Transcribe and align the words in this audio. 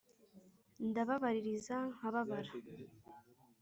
Ndababaririza 0.89 1.77
nkababara 1.93 2.51